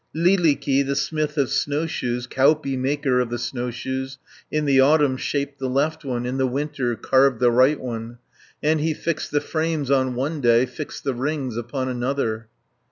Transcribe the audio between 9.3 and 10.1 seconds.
frames